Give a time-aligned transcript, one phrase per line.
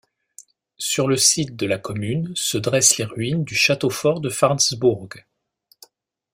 [0.79, 5.11] Sur le site de la commune se dresse les ruines du château-fort de Farnsburg.